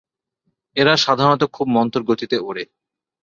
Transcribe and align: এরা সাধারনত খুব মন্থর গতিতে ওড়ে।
এরা 0.77 0.93
সাধারনত 0.97 1.43
খুব 1.53 1.67
মন্থর 1.67 2.01
গতিতে 2.03 2.37
ওড়ে। 2.39 2.63